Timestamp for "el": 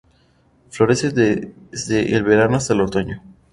2.15-2.23, 2.73-2.81